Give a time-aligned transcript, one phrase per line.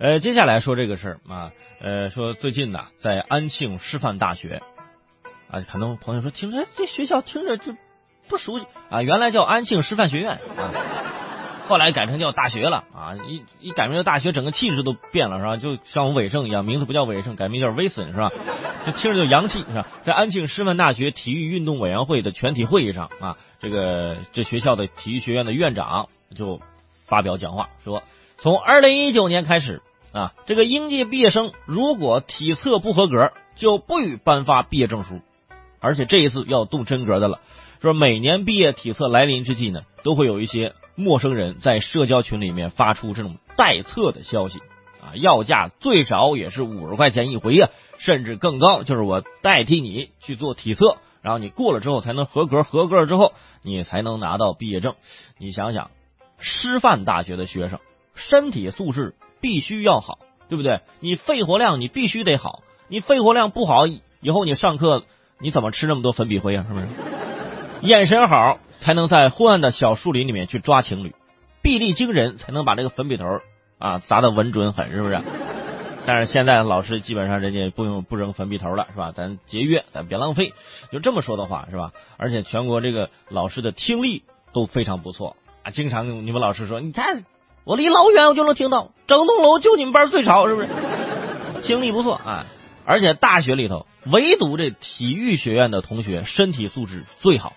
[0.00, 4.62] 呃，接下来说这个事儿啊，呃，说最近呢，在安庆师范大学
[5.50, 7.74] 啊，很多朋友说，听着这学校听着就
[8.26, 10.72] 不熟悉啊，原来叫安庆师范学院啊，
[11.68, 15.58] 后来改成叫大学了啊，一一改名叫大学，整个气质都变了是吧？
[15.58, 18.32] 就像我伟盛一样，名字不叫伟盛，改名叫威森是吧？
[18.86, 19.86] 这听着就洋气是吧？
[20.00, 26.58] 在安庆师范大学体育运动委员会的全体会议上啊，这个这学校的体育学院的院长就
[27.06, 28.02] 发表讲话说，
[28.38, 29.82] 从二零一九年开始。
[30.12, 35.20] 啊，这个应届毕业生如果体测不合格，就不予颁发毕业证书，
[35.78, 37.40] 而且这一次要动真格的了。
[37.80, 44.58] 说每年毕业体测来临之际呢，都会有一些陌生人在社交群里面发出这种代测的消息，
[45.00, 54.96] 啊，要价最少也是五十块钱一回呀，甚至更高，就是我代替你去做体测，然后你过了之后才能合格，合格了之后你才能拿到毕业证。
[55.38, 55.90] 你想想，
[56.38, 57.78] 师范大学的学生
[58.16, 59.14] 身体素质。
[59.40, 60.18] 必须要好，
[60.48, 60.80] 对不对？
[61.00, 65.04] 你肺活量你必须得好，你肺活量不好，以后你上课
[65.38, 66.64] 你怎么吃那么多粉笔灰啊？
[66.68, 66.86] 是不是？
[67.82, 71.14] 眼神好才能在昏暗的小树林里面去抓情侣，
[71.62, 73.24] 臂力惊人才能把这个粉笔头
[73.78, 75.18] 啊砸的稳准狠，是不是？
[76.04, 79.12] 但是现在老师基本上人家不用不扔粉笔头了，是吧？
[79.12, 80.52] 咱节约，咱别浪费。
[80.90, 81.92] 就这么说的话，是吧？
[82.16, 87.24] 而且全国这个老师的听力都非常不错啊，经常你们老师说，你看。
[87.64, 90.68] 我离老远我就能听到，整栋楼就你们班最吵，是不是？
[91.62, 92.46] 听力不错啊，
[92.86, 97.52] 而且大学里头唯独这体育学院的同学身体素质最好，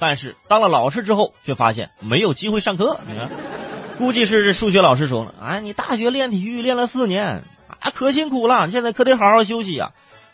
[0.00, 2.98] 但是当了老师之后却发现没有机会上课。
[3.06, 3.30] 你看，
[3.98, 7.44] 估计是这数学老师说了啊，你大学练体育练了四年
[7.80, 9.92] 啊，可辛苦了，现在可得好好休息呀。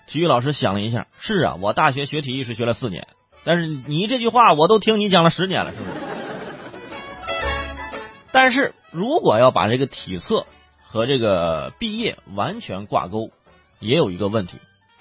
[0.09, 3.07] 体育老师想了一下，是啊，我大学学体育是学了四年，
[3.45, 5.91] 但是你这句话我都听你讲了十年了，是不是？
[8.33, 10.47] 但是如果要把这个体测
[10.83, 13.31] 和这个毕业完全挂钩，
[13.79, 14.59] 也有一个问题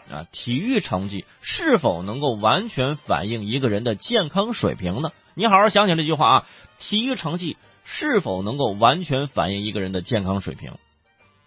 [0.10, 5.12] 啊，体育成绩是否能够完全反映一个人的健康水平呢？
[5.34, 6.48] 你好好想想这句话啊，
[6.78, 10.74] 体育成绩是否能够完全反映一个人的健康水平？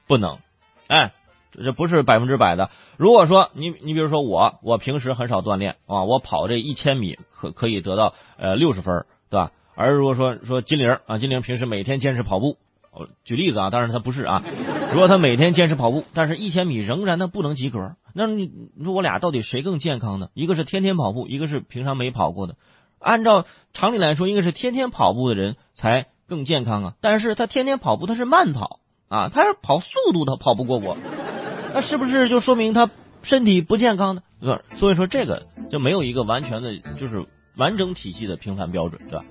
[0.06, 0.39] 不能，
[0.89, 1.12] 哎，
[1.53, 2.71] 这不是百分之百的。
[2.97, 9.53] 如果说你你比如说我，我平时很少锻炼啊，我跑这一千米可可以得到呃六十分，对吧？
[9.77, 12.59] 而如果说说金玲啊，金玲平时每天坚持跑步，
[12.93, 14.45] 我举例子啊，当然他不是啊。
[14.93, 18.51] 如果他每天坚持跑步，但是一千米仍然他不能及格，那你
[18.84, 20.29] 说我俩到底谁更健康呢？
[20.34, 22.55] 一个是天天跑步，一个是平常没跑过的。
[23.01, 26.95] 按照常理来说，应该是天天跑步的人才更健康啊。
[27.01, 30.97] 但是他天天跑步，他是慢跑啊，他是跑速度他跑不过我，
[31.75, 32.91] 那是不是就说明他
[33.23, 34.23] 身体不健康呢？
[34.77, 37.27] 所以说这个就没有一个完全的，就是。
[37.56, 39.25] 完整体系的评判标准，对吧？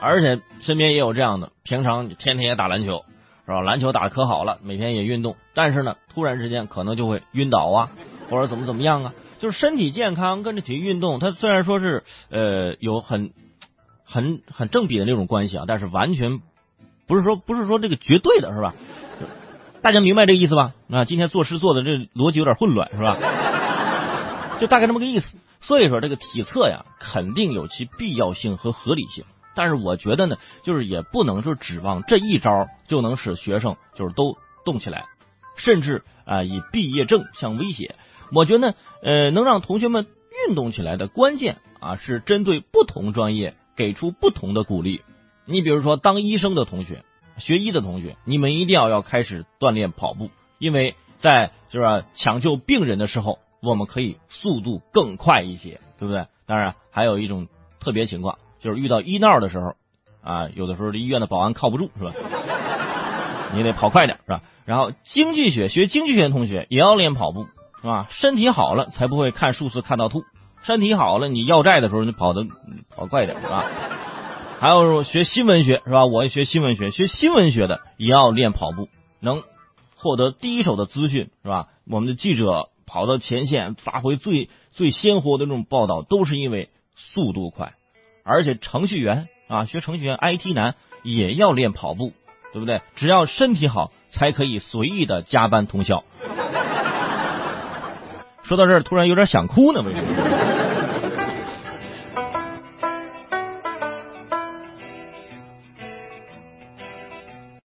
[0.00, 3.04] 而且身边也有这样的，平常天天也打篮球，
[3.44, 3.60] 是吧？
[3.62, 7.90] 篮球打的可好了，每天也运动，但是呢，突然之间可能就会晕倒啊，
[8.30, 9.14] 或者怎么怎么样啊？
[9.38, 13.32] 就是身体健康跟着体育运动，它虽然说是呃有很
[14.04, 16.40] 很很正比的那种关系啊，但是完全
[17.06, 18.74] 不是说不是说这个绝对的，是吧？
[19.82, 20.72] 大家明白这个意思吧？
[20.90, 23.18] 啊，今天作诗做的这逻辑有点混乱，是吧？
[24.58, 29.24] 就大概这么个意思，所以说这个体测呀，肯定有其必要性和合理性。
[29.54, 35.06] 但是我觉得呢，就是也不能就指望这一招就能使学生就是都动起来，
[35.56, 37.96] 甚至啊以毕业证相威胁。
[38.32, 40.06] 我觉得呃，能让同学们
[40.48, 45.02] 运动起来的关键啊，是针对不同专业给出不同的鼓励。
[45.44, 47.04] 你比如说，当医生的同学、
[47.36, 53.38] 学医的同学，你们一定要要开始锻炼跑步，因为在就是抢救病人的时候。
[53.70, 56.26] 我们可以速度更快一些，对不对？
[56.46, 57.48] 当然，还有一种
[57.80, 59.74] 特别情况，就是遇到医闹的时候，
[60.22, 62.12] 啊，有的时候这医院的保安靠不住，是吧？
[63.54, 64.42] 你得跑快点，是吧？
[64.64, 67.46] 然后经济学学经济学的同学也要练跑步，
[67.80, 68.06] 是吧？
[68.10, 70.24] 身体好了才不会看数字看到吐，
[70.62, 72.46] 身体好了，你要债的时候你跑的
[72.94, 73.64] 跑快点，是吧？
[74.60, 76.06] 还有学新闻学，是吧？
[76.06, 78.88] 我也学新闻学，学新闻学的也要练跑步，
[79.20, 79.42] 能
[79.96, 81.68] 获得第一手的资讯，是吧？
[81.90, 82.68] 我们的记者。
[82.86, 87.74] 跑到前线，发挥最最鲜活的那种报道，都是因为速度快。
[88.24, 92.12] 而且程序员啊，学程序员 IT 男也要练跑步，
[92.52, 92.80] 对不对？
[92.94, 96.04] 只要身体好，才可以随意的加班通宵。
[98.44, 100.55] 说到这儿，突然有点想哭呢，为什么？